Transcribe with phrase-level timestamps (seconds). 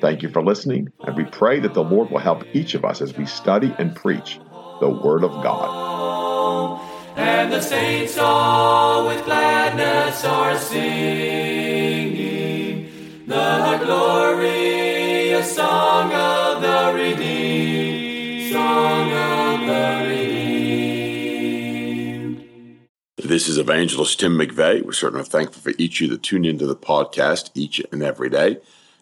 [0.00, 3.00] Thank you for listening, and we pray that the Lord will help each of us
[3.02, 4.38] as we study and preach
[4.80, 6.80] the Word of God.
[7.16, 12.38] And the saints all with gladness are singing
[13.26, 20.78] the glorious song of the redeemed, song of the redeemed.
[23.16, 24.84] This is Evangelist Tim McVeigh.
[24.84, 28.30] We're certainly thankful for each of you that tune into the podcast each and every
[28.30, 28.58] day.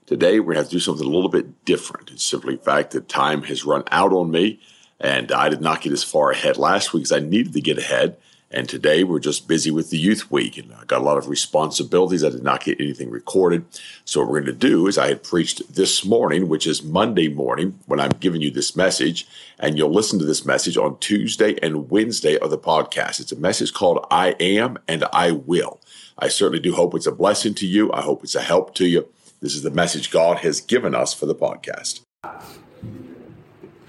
[0.06, 2.12] Today, we're going to have to do something a little bit different.
[2.12, 4.60] It's simply the fact that time has run out on me,
[5.00, 7.76] and I did not get as far ahead last week as I needed to get
[7.76, 8.16] ahead.
[8.48, 11.28] And today, we're just busy with the Youth Week, and I got a lot of
[11.28, 12.22] responsibilities.
[12.22, 13.64] I did not get anything recorded.
[14.04, 17.26] So, what we're going to do is, I had preached this morning, which is Monday
[17.26, 19.26] morning, when I'm giving you this message,
[19.58, 23.18] and you'll listen to this message on Tuesday and Wednesday of the podcast.
[23.18, 25.80] It's a message called I Am and I Will.
[26.16, 27.92] I certainly do hope it's a blessing to you.
[27.92, 29.08] I hope it's a help to you.
[29.40, 32.00] This is the message God has given us for the podcast.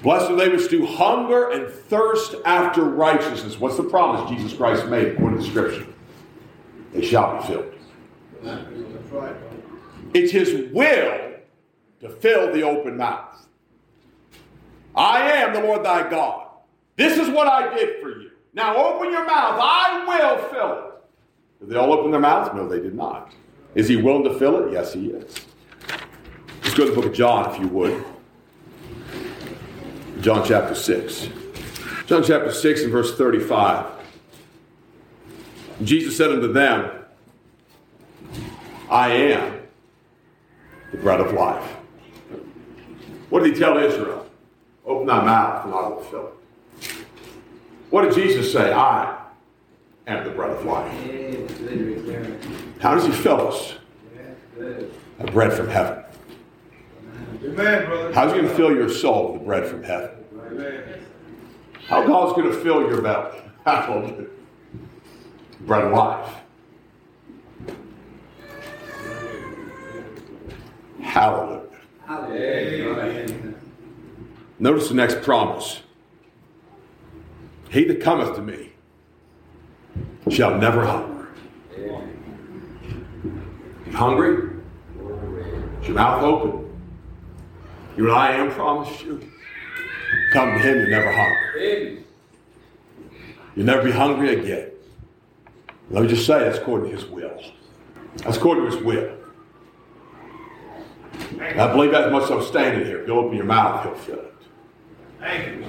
[0.04, 3.60] Blessed are they which do hunger and thirst after righteousness.
[3.60, 5.88] What's the promise Jesus Christ made according to the Scripture?
[6.94, 7.74] They shall be filled.
[10.14, 11.34] It's His will
[12.02, 13.48] to fill the open mouth.
[14.96, 16.48] I am the Lord thy God.
[16.98, 18.32] This is what I did for you.
[18.54, 19.60] Now open your mouth.
[19.62, 20.94] I will fill it.
[21.60, 22.50] Did they all open their mouths?
[22.54, 23.32] No, they did not.
[23.78, 24.74] Is he willing to fill it?
[24.74, 25.36] Yes, he is.
[26.64, 28.04] Let's go to the book of John, if you would.
[30.20, 31.30] John chapter 6.
[32.08, 33.86] John chapter 6 and verse 35.
[35.84, 36.90] Jesus said unto them,
[38.90, 39.60] I am
[40.92, 41.64] the bread of life.
[43.30, 44.28] What did he tell Israel?
[44.88, 46.32] Open thy mouth and I will fill
[46.80, 46.96] it.
[47.92, 48.74] What did Jesus say?
[48.74, 49.27] I
[50.08, 50.92] am the bread of life.
[52.80, 53.74] How does he fill us?
[55.20, 56.04] A bread from heaven.
[58.14, 60.12] How's he going to fill your soul with the bread from heaven?
[61.88, 63.40] How God's going to fill your belly?
[63.66, 64.28] Hallelujah.
[65.62, 66.36] Bread of life.
[71.00, 71.62] Hallelujah.
[74.60, 75.82] Notice the next promise.
[77.70, 78.72] He that cometh to me
[80.30, 81.28] shall never hunger.
[83.86, 84.50] You hungry?
[85.84, 86.64] Your mouth open?
[87.96, 89.32] You and I am promised you.
[90.32, 92.04] Come to him, you never hunger.
[93.56, 94.72] You'll never be hungry again.
[95.90, 97.42] Let me just say that's according to his will.
[98.18, 99.18] That's according to his will.
[101.40, 103.02] And I believe that much I'm standing here.
[103.02, 104.34] If you'll open your mouth, he'll fill it.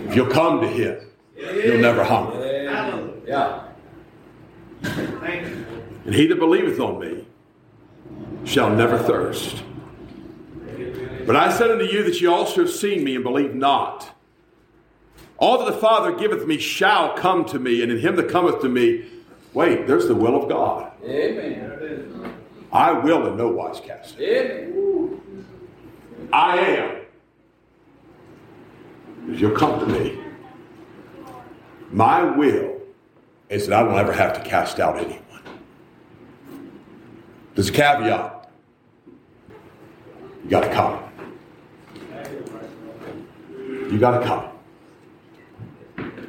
[0.08, 1.00] If you'll come to him,
[1.36, 3.22] you'll never hunger.
[3.26, 3.67] Yeah.
[4.82, 7.26] And he that believeth on me
[8.44, 9.62] shall never thirst.
[11.26, 14.16] But I said unto you that ye also have seen me and believe not.
[15.36, 18.60] All that the Father giveth me shall come to me, and in him that cometh
[18.62, 19.04] to me,
[19.52, 20.90] wait, there's the will of God.
[21.04, 22.34] Amen.
[22.72, 24.18] I will in no wise cast.
[24.18, 25.20] Amen.
[26.32, 26.96] I am.
[29.28, 30.18] If you'll come to me,
[31.90, 32.77] my will
[33.48, 35.22] is that I don't ever have to cast out anyone.
[37.54, 38.50] There's a caveat.
[40.44, 41.02] You got to come.
[43.90, 44.48] You got to come.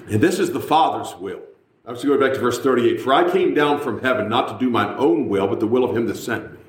[0.10, 1.42] And this is the Father's will.
[1.86, 3.02] I was going back to verse 38.
[3.02, 5.84] For I came down from heaven not to do my own will, but the will
[5.84, 6.60] of him that sent me.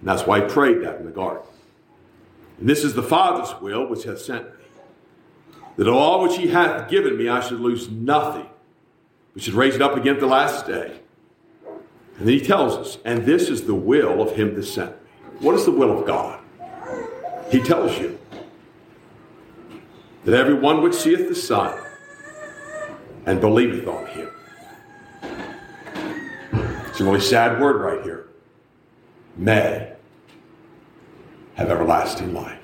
[0.00, 1.42] And that's why I prayed that in the garden.
[2.58, 4.64] And this is the Father's will which hath sent me.
[5.76, 8.48] That all which he hath given me I should lose nothing,
[9.40, 11.00] should raise it up again at the last day.
[12.18, 14.96] And then he tells us, and this is the will of him that sent me.
[15.40, 16.40] What is the will of God?
[17.50, 18.18] He tells you
[20.24, 21.78] that every one which seeth the Son
[23.24, 24.30] and believeth on him.
[26.88, 28.28] It's a really sad word right here.
[29.36, 29.92] May
[31.54, 32.58] have everlasting life.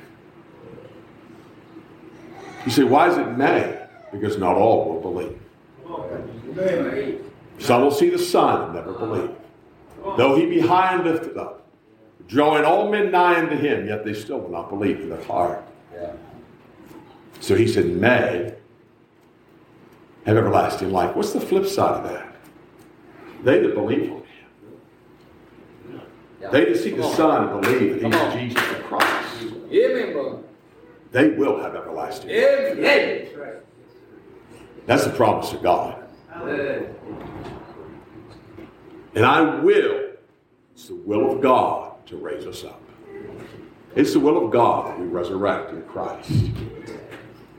[2.65, 3.87] You say, why is it may?
[4.11, 5.39] Because not all will believe.
[7.59, 9.31] Some will see the Son and never believe.
[10.17, 11.67] Though he be high and lifted up,
[12.29, 15.65] drawing all men nigh unto him, yet they still will not believe in their heart.
[17.41, 18.55] So he said, may
[20.25, 21.15] have everlasting life.
[21.15, 22.37] What's the flip side of that?
[23.43, 26.01] They that believe on him.
[26.51, 27.03] They that see the.
[27.15, 28.55] Son and believe that he's.
[28.55, 29.43] Jesus the Christ.
[29.71, 30.39] Amen, brother.
[31.13, 32.39] They will have everlasting life.
[32.39, 33.29] Amen.
[34.87, 36.03] That's the promise of God.
[39.15, 40.11] And I will,
[40.75, 42.81] it's the will of God to raise us up.
[43.95, 46.31] It's the will of God that we resurrect in Christ.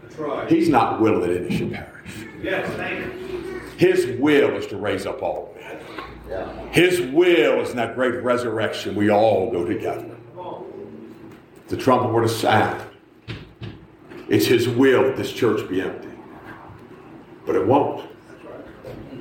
[0.04, 0.52] That's right.
[0.52, 2.28] He's not willing that any should perish.
[2.42, 3.62] Yes, thank you.
[3.78, 5.80] His will is to raise up all men.
[6.30, 6.70] Yeah.
[6.72, 8.96] His will is in that great resurrection.
[8.96, 10.16] We all go together.
[11.68, 12.84] The trumpet were to sound.
[14.28, 16.10] It's His will that this church be empty.
[17.46, 18.10] But it won't.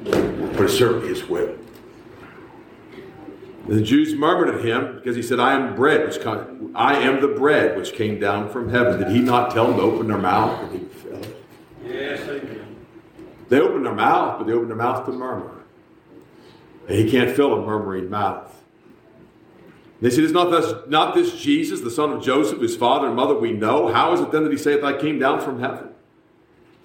[0.05, 1.57] But it certainly is will.
[3.67, 7.21] The Jews murmured at him because he said, I am bread which come, I am
[7.23, 8.99] the bread which came down from heaven.
[8.99, 11.37] Did he not tell them to open their mouth and he it?
[11.83, 12.77] Yes, amen.
[13.49, 15.63] They opened their mouth, but they opened their mouth to murmur.
[16.89, 18.51] And he can't fill a murmuring mouth.
[20.03, 23.17] They said, Is not this, not this Jesus, the son of Joseph, whose father and
[23.17, 23.93] mother we know?
[23.93, 25.94] How is it then that he saith, I came down from heaven?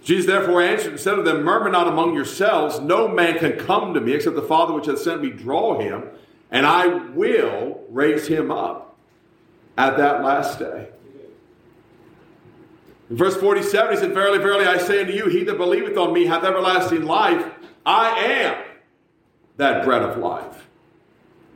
[0.09, 2.79] Jesus therefore answered and said to them, Murmur not among yourselves.
[2.79, 6.03] No man can come to me except the Father which hath sent me draw him,
[6.49, 8.97] and I will raise him up
[9.77, 10.87] at that last day.
[13.11, 16.11] In verse 47, he said, Verily, verily, I say unto you, he that believeth on
[16.11, 17.45] me hath everlasting life.
[17.85, 18.63] I am
[19.57, 20.69] that bread of life.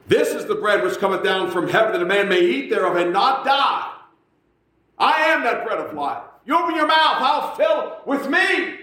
[0.06, 2.98] This is the bread which cometh down from heaven, that a man may eat thereof
[2.98, 3.94] and not die.
[5.00, 6.22] I am that bread of life.
[6.46, 8.80] You open your mouth, I'll fill it with me.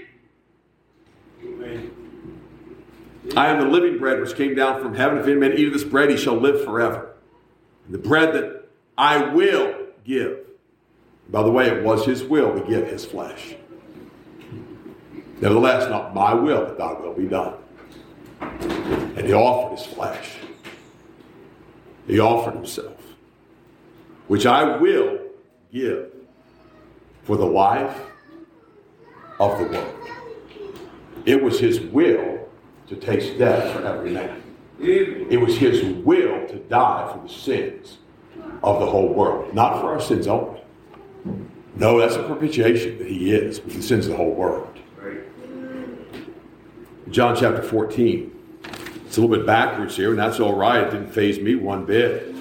[1.45, 1.91] Amen.
[3.37, 5.19] I am the living bread which came down from heaven.
[5.19, 7.15] If any man eat of this bread, he shall live forever.
[7.85, 9.75] And the bread that I will
[10.05, 10.39] give.
[11.29, 13.55] By the way, it was his will to give his flesh.
[15.41, 17.55] Nevertheless, not my will, but thy will be done.
[18.41, 20.37] And he offered his flesh.
[22.07, 22.97] He offered himself,
[24.29, 25.19] which I will
[25.73, 26.11] give
[27.23, 27.99] for the life
[29.39, 30.09] of the world.
[31.27, 32.49] It was his will
[32.89, 34.43] to taste death for every man.
[34.81, 37.99] It was his will to die for the sins
[38.63, 40.61] of the whole world, not for our sins only.
[41.77, 44.79] No, that's a propitiation that he is with the sins of the whole world.
[47.11, 48.37] John chapter 14.
[49.07, 50.85] It's a little bit backwards here, and that's all right.
[50.85, 52.35] It didn't faze me one bit.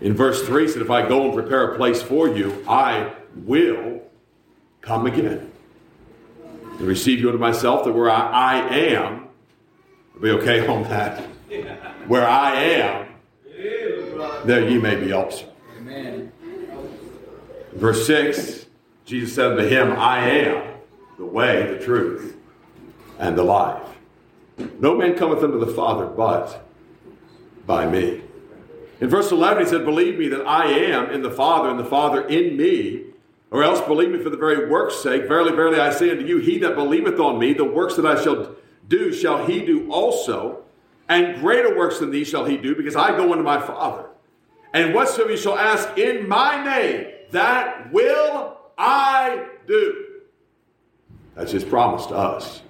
[0.00, 3.14] In verse 3, it said, If I go and prepare a place for you, I
[3.36, 4.02] will
[4.80, 5.50] come again
[6.78, 9.28] and receive you unto myself, that where I, I am,
[10.14, 11.20] I'll be okay on that.
[12.08, 13.06] Where I am,
[14.44, 15.46] there ye may be also.
[15.78, 16.30] Amen.
[17.72, 18.66] Verse 6,
[19.06, 20.74] Jesus said unto him, I am
[21.16, 22.36] the way, the truth,
[23.18, 23.82] and the life.
[24.78, 26.66] No man cometh unto the Father but
[27.66, 28.22] by me.
[29.00, 31.84] In verse 11, he said, Believe me that I am in the Father, and the
[31.84, 33.04] Father in me,
[33.54, 35.28] or else believe me for the very work's sake.
[35.28, 38.20] Verily, verily, I say unto you, he that believeth on me, the works that I
[38.20, 38.56] shall
[38.88, 40.64] do, shall he do also,
[41.08, 44.06] and greater works than these shall he do, because I go unto my Father.
[44.72, 50.04] And whatsoever you shall ask in my name, that will I do.
[51.36, 52.60] That's his promise to us.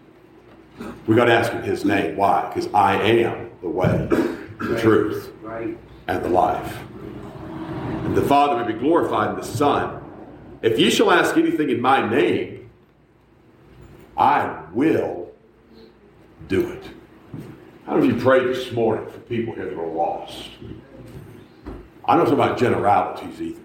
[1.07, 2.14] We got to ask in his name.
[2.14, 2.47] Why?
[2.53, 4.07] Because I am the way,
[4.61, 5.79] the truth, Right.
[6.09, 6.79] and the life.
[8.05, 10.03] And the Father may be glorified in the Son.
[10.64, 12.71] If ye shall ask anything in my name,
[14.16, 15.30] I will
[16.49, 16.85] do it.
[17.85, 20.49] How many of you prayed this morning for people here that are lost?
[22.06, 23.61] I don't know about generalities either.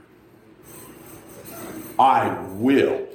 [1.97, 3.07] I will.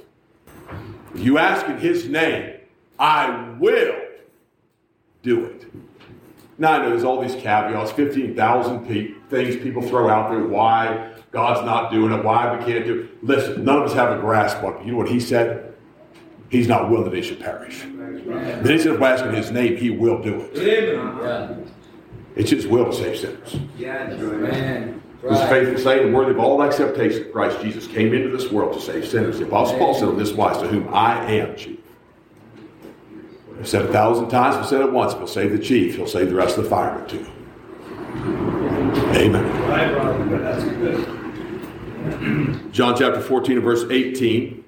[1.14, 2.60] If you ask in his name,
[2.98, 4.00] I will
[5.22, 5.70] do it.
[6.56, 11.13] Now I know there's all these caveats, 15,000 pe- things people throw out there, why
[11.34, 13.24] God's not doing it, why we can't do it.
[13.24, 14.86] Listen, none of us have a grasp on it.
[14.86, 15.74] You know what he said?
[16.48, 17.80] He's not willing that they should perish.
[17.82, 20.56] Then he said, if we ask in his name, he will do it.
[20.56, 21.18] Amen.
[21.20, 21.56] Yeah.
[22.36, 23.56] It's his will to save sinners.
[23.76, 24.12] Yeah.
[24.12, 25.02] Amen.
[25.22, 25.48] Who's Right.
[25.48, 29.04] faithful, saying, and worthy of all acceptation, Christ Jesus came into this world to save
[29.06, 29.38] sinners.
[29.40, 31.78] The Apostle Paul said on this wise, to whom I am chief.
[33.58, 35.12] I've said it a thousand times, I've said it once.
[35.14, 37.26] If he'll save the chief, he'll save the rest of the firemen too.
[39.16, 39.44] Amen.
[39.68, 40.38] Right, brother.
[40.38, 41.08] That's good.
[42.72, 44.64] John chapter 14 and verse 18.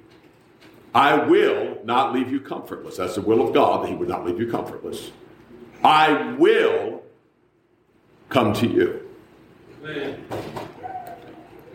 [0.95, 2.97] I will not leave you comfortless.
[2.97, 5.11] That's the will of God that He would not leave you comfortless.
[5.85, 7.03] I will
[8.29, 9.09] come to you.
[9.85, 10.25] Amen.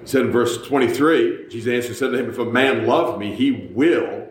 [0.01, 3.35] It said in verse 23, Jesus answered said to him, If a man love me,
[3.35, 4.27] he will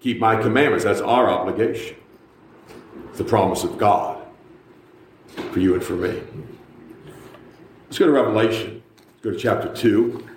[0.00, 0.84] keep my commandments.
[0.84, 1.96] That's our obligation.
[3.10, 4.26] It's the promise of God
[5.52, 6.22] for you and for me.
[7.84, 8.82] Let's go to Revelation.
[8.96, 10.28] Let's go to chapter 2.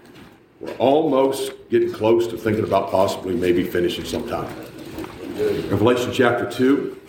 [0.66, 4.52] We're almost getting close to thinking about possibly maybe finishing sometime.
[5.70, 7.00] Revelation chapter 2.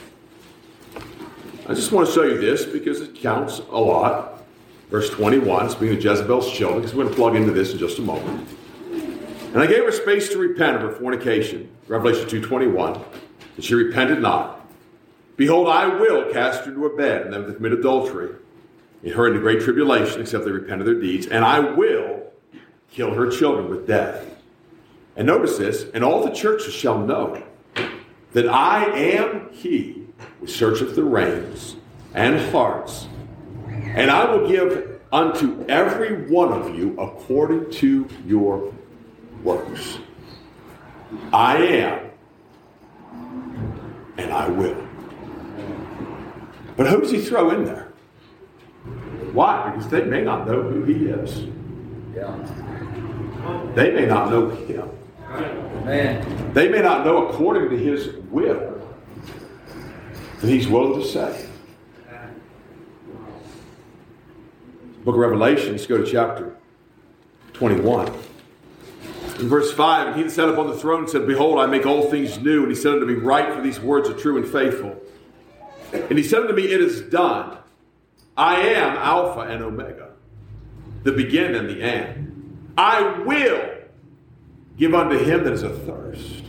[1.66, 4.44] I just want to show you this because it counts a lot.
[4.90, 7.98] Verse 21, speaking of Jezebel's children, because we're going to plug into this in just
[7.98, 8.46] a moment.
[8.90, 13.02] And I gave her space to repent of her fornication, Revelation 2.21,
[13.56, 14.68] and she repented not.
[15.36, 18.34] Behold, I will cast her into a bed, and them that commit adultery,
[19.02, 22.15] in her into great tribulation, except they repent of their deeds, and I will
[22.90, 24.24] kill her children with death.
[25.16, 27.42] And notice this, and all the churches shall know
[28.32, 30.06] that I am he
[30.40, 31.76] who searcheth the reins
[32.14, 33.08] and hearts,
[33.68, 38.72] and I will give unto every one of you according to your
[39.42, 39.98] works.
[41.32, 42.10] I am,
[44.18, 44.86] and I will.
[46.76, 47.92] But who does he throw in there?
[49.32, 49.70] Why?
[49.70, 51.46] Because they may not know who he is.
[52.14, 52.65] Yeah.
[53.74, 54.88] They may not know him.
[55.30, 56.52] Amen.
[56.54, 58.76] They may not know according to his will
[60.40, 61.48] that he's willing to say.
[65.04, 66.56] Book of Revelations, go to chapter
[67.52, 68.12] 21.
[69.38, 71.86] In verse 5, and he that sat upon the throne and said, Behold, I make
[71.86, 72.62] all things new.
[72.62, 75.00] And he said unto me, Write, for these words are true and faithful.
[75.92, 77.58] And he said unto me, It is done.
[78.36, 80.10] I am Alpha and Omega,
[81.04, 82.35] the beginning and the end.
[82.76, 83.76] I will
[84.76, 86.44] give unto him that is athirst.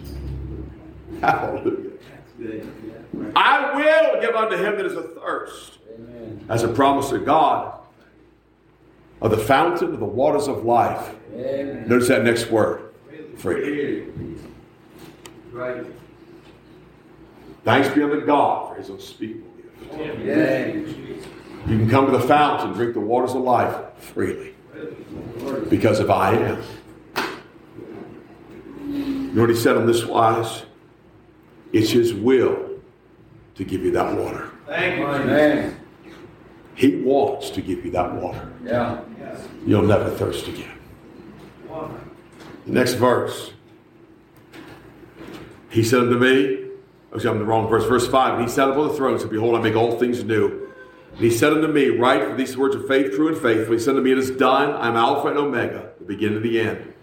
[1.21, 1.91] Hallelujah.
[3.35, 5.79] I will give unto him that is athirst.
[5.95, 6.45] Amen.
[6.49, 7.79] As a promise of God
[9.21, 11.15] of the fountain of the waters of life.
[11.33, 11.87] Amen.
[11.87, 12.93] Notice that next word
[13.37, 14.07] free.
[15.51, 15.85] Right.
[17.63, 19.93] Thanks be unto God for his unspeakable gift.
[19.93, 21.23] Amen.
[21.67, 24.53] You can come to the fountain, drink the waters of life freely
[25.69, 26.63] because of I am.
[28.89, 30.63] You know what he said on this wise?
[31.73, 32.69] It's his will
[33.55, 34.49] to give you that water.
[34.65, 35.07] Thank you.
[35.07, 35.79] Amen.
[36.75, 38.51] He wants to give you that water.
[38.63, 39.01] Yeah.
[39.65, 40.77] You'll never thirst again.
[42.65, 43.51] The next verse.
[45.69, 46.65] He said unto me,
[47.11, 48.35] I'm in the wrong verse, verse 5.
[48.35, 50.69] And he sat upon the throne and said, Behold, I make all things new.
[51.17, 53.73] And he said unto me, Write, for these words of faith, true and faithful.
[53.73, 54.73] He said unto me, It is done.
[54.73, 56.93] I am Alpha and Omega, the beginning and the end.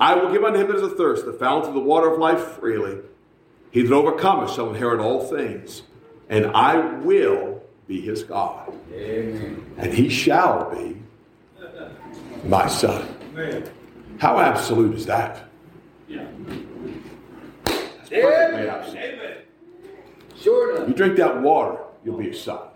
[0.00, 2.40] I will give unto him that is athirst the fount of the water of life
[2.58, 2.98] freely.
[3.70, 5.82] He that overcometh shall inherit all things,
[6.28, 9.64] and I will be his God, Amen.
[9.78, 10.96] and he shall be
[12.44, 13.06] my son.
[13.32, 13.70] Amen.
[14.18, 15.48] How absolute is that?
[16.08, 16.26] Yeah.
[17.64, 18.98] That's perfectly absolute.
[18.98, 19.36] Amen.
[20.40, 20.88] Sure enough.
[20.88, 22.68] You drink that water, you'll be a son.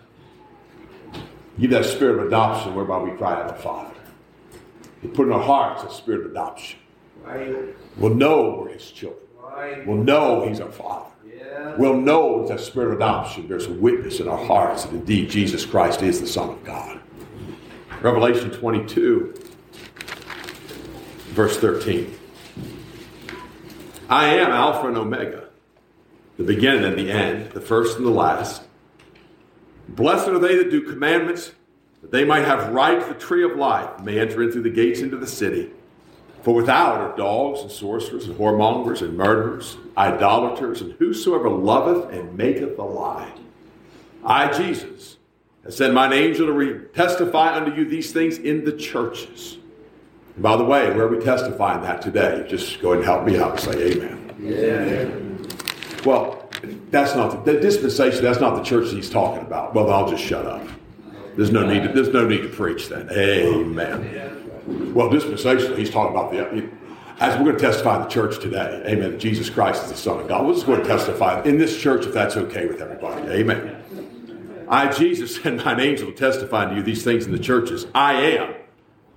[1.58, 3.94] Give that spirit of adoption whereby we cry out, Father.
[5.02, 6.78] He put in our hearts a spirit of adoption.
[7.24, 7.74] Right.
[7.96, 9.22] We'll know we're his children.
[9.40, 9.86] Right.
[9.86, 11.10] We'll know he's our father.
[11.26, 11.74] Yeah.
[11.76, 15.66] We'll know that spirit of adoption, there's a witness in our hearts that indeed Jesus
[15.66, 17.00] Christ is the Son of God.
[18.00, 19.34] Revelation 22,
[21.30, 22.14] verse 13.
[24.08, 25.48] I am Alpha and Omega,
[26.36, 28.62] the beginning and the end, the first and the last.
[29.88, 31.52] Blessed are they that do commandments,
[32.02, 34.62] that they might have right to the tree of life, and may enter in through
[34.62, 35.70] the gates into the city.
[36.42, 42.36] For without are dogs and sorcerers and whoremongers and murderers, idolaters, and whosoever loveth and
[42.36, 43.32] maketh a lie.
[44.24, 45.16] I, Jesus,
[45.64, 49.58] have sent mine angel to re- testify unto you these things in the churches.
[50.34, 52.46] And by the way, where are we testifying that today?
[52.48, 54.36] Just go ahead and help me out and say amen.
[54.40, 56.04] Yeah.
[56.04, 56.37] Well,
[56.90, 58.22] that's not the, the dispensation.
[58.22, 59.74] That's not the church he's talking about.
[59.74, 60.66] Well, I'll just shut up.
[61.36, 61.84] There's no need.
[61.84, 63.08] To, there's no need to preach then.
[63.10, 64.92] Amen.
[64.94, 65.76] Well, dispensation.
[65.76, 66.68] He's talking about the.
[67.20, 69.18] As we're going to testify in the church today, Amen.
[69.18, 70.46] Jesus Christ is the Son of God.
[70.46, 73.22] We're just going to testify in this church if that's okay with everybody.
[73.32, 74.66] Amen.
[74.68, 77.86] I, Jesus, and mine angel testify to you these things in the churches.
[77.94, 78.54] I am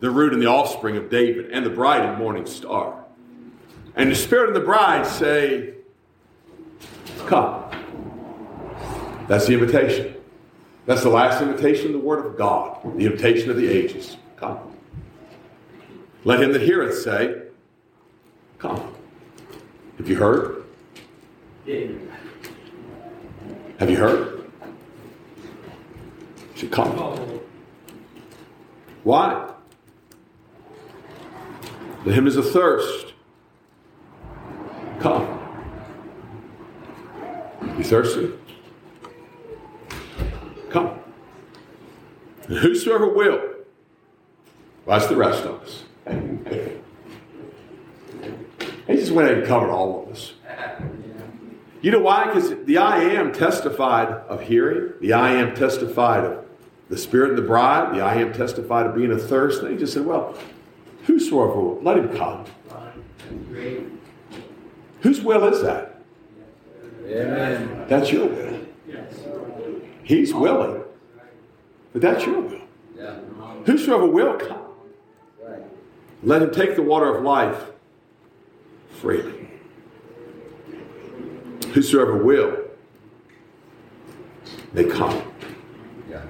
[0.02, 3.06] the root and the offspring of David, and the bride and morning star.
[3.96, 5.76] And the Spirit and the bride say,
[7.32, 7.64] Come.
[9.30, 10.18] That's the invitation.
[10.86, 14.18] That's the last invitation the Word of God, the invitation of the ages.
[14.36, 14.60] Come.
[16.26, 17.44] Let him that heareth say,
[18.58, 18.94] Come.
[19.98, 20.66] Have you heard?
[23.80, 24.52] Have you heard?
[26.56, 26.92] Should come.
[29.06, 29.54] Why?
[32.04, 33.14] To him is a thirst.
[35.00, 35.31] Come.
[37.92, 38.32] Thirsty?
[40.70, 40.98] Come.
[42.48, 43.38] And whosoever will,
[44.86, 45.84] well, that's the rest of us.
[48.88, 50.32] He just went ahead and covered all of us.
[51.82, 52.28] You know why?
[52.28, 56.46] Because the I am testified of hearing, the I am testified of
[56.88, 59.64] the Spirit and the bride, the I am testified of being a thirst.
[59.64, 60.38] And he just said, Well,
[61.08, 62.46] whosoever will, let him come.
[65.02, 65.91] Whose will is that?
[67.12, 67.86] Amen.
[67.88, 68.60] That's your will.
[70.04, 70.82] He's willing,
[71.94, 72.62] but that's your will.
[72.98, 73.16] Yeah.
[73.66, 74.58] Whosoever will come,
[75.42, 75.62] Right.
[76.24, 77.66] let him take the water of life
[78.90, 79.48] freely.
[81.74, 82.58] Whosoever will,
[84.74, 85.22] they come.
[86.10, 86.22] Yeah.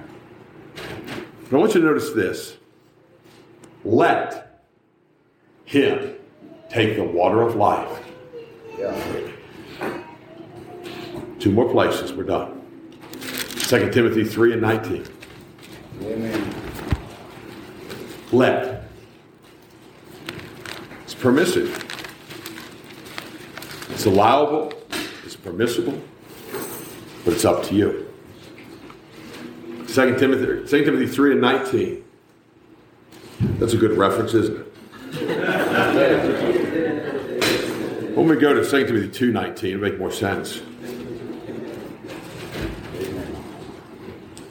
[1.50, 2.56] But I want you to notice this.
[3.84, 4.60] Let
[5.64, 6.14] him
[6.68, 7.98] take the water of life.
[8.78, 8.94] Yeah.
[11.42, 12.62] Two more places, we're done.
[13.20, 15.04] 2 Timothy 3 and 19.
[16.04, 16.54] Amen.
[18.30, 18.84] Let.
[21.02, 21.68] It's permissive.
[23.90, 24.72] It's allowable.
[25.24, 26.00] It's permissible.
[27.24, 28.08] But it's up to you.
[29.88, 32.04] 2 Timothy, 2 Timothy 3 and 19.
[33.58, 34.68] That's a good reference, isn't it?
[38.12, 40.62] When we go to 2 Timothy 2 19, it'll make more sense.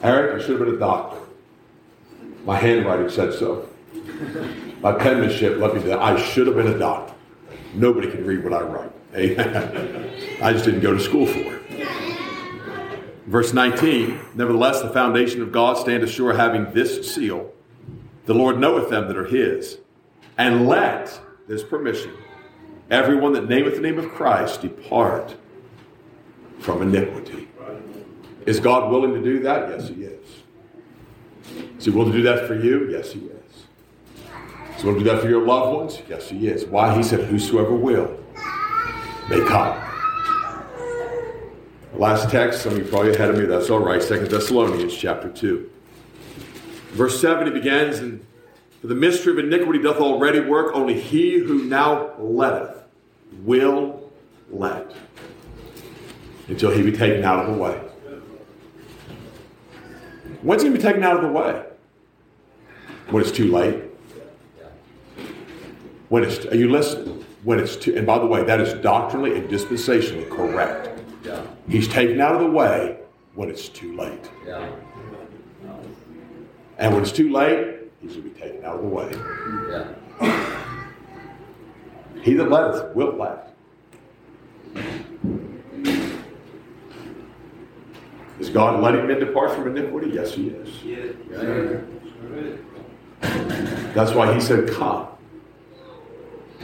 [0.02, 1.18] Eric, I should have been a doctor.
[2.44, 3.68] My handwriting said so.
[4.80, 7.14] My penmanship let me know I should have been a doctor.
[7.74, 8.90] Nobody can read what I write.
[10.42, 11.62] I just didn't go to school for it.
[13.26, 17.52] Verse 19, nevertheless, the foundation of God standeth sure, having this seal
[18.26, 19.78] The Lord knoweth them that are his.
[20.38, 22.12] And let, this permission,
[22.90, 25.36] everyone that nameth the name of Christ depart
[26.58, 27.48] from iniquity.
[28.46, 29.68] Is God willing to do that?
[29.68, 30.28] Yes, He is.
[31.78, 32.90] Is He willing to do that for you?
[32.90, 33.30] Yes, He is.
[34.76, 36.02] Is He willing to do that for your loved ones?
[36.08, 36.64] Yes, He is.
[36.66, 36.94] Why?
[36.96, 38.18] He said, Whosoever will
[39.28, 39.80] may come.
[41.94, 44.02] Last text, some of you probably ahead of me, that's all right.
[44.02, 45.70] Second Thessalonians chapter 2.
[46.92, 48.24] Verse 7, he begins, and
[48.80, 52.82] for the mystery of iniquity doth already work, only he who now letteth
[53.44, 54.10] will
[54.50, 54.90] let
[56.48, 57.80] until he be taken out of the way.
[60.42, 61.64] When's he going to be taken out of the way?
[63.10, 63.84] When it's too late.
[66.08, 67.24] When it's are you listening?
[67.44, 70.90] When it's too and by the way, that is doctrinally and dispensationally correct.
[71.24, 71.42] Yeah.
[71.68, 72.98] He's taken out of the way
[73.34, 74.30] when it's too late.
[74.46, 74.68] Yeah.
[76.78, 79.10] And when it's too late, he's going to be taken out of the way.
[79.70, 79.94] Yeah.
[82.22, 83.51] He that letteth will let.
[88.52, 90.10] God letting men depart from iniquity?
[90.12, 90.68] Yes, he is.
[93.94, 95.08] That's why he said, Come.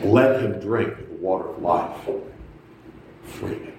[0.03, 1.97] Let him drink the water of life
[3.25, 3.75] freely.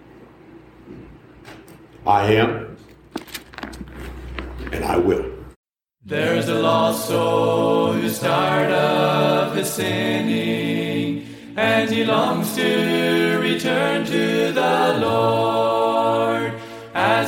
[2.05, 2.77] I am,
[4.71, 5.31] and I will.
[6.03, 14.51] There's a lost soul who's tired of his sinning, and he longs to return to
[14.51, 15.68] the Lord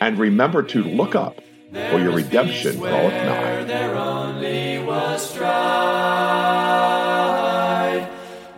[0.00, 1.40] And remember to look up,
[1.72, 3.64] for your redemption draweth nigh.
[3.64, 5.48] There only was strife.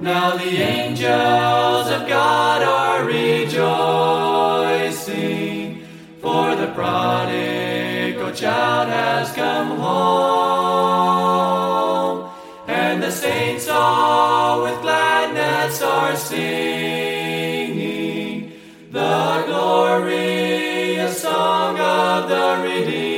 [0.00, 3.56] Now the angels of God are rejoicing,
[6.20, 11.10] for the prodigal child has come home,
[12.66, 16.59] and the saints all with gladness are singing.
[22.28, 23.09] The redeemed.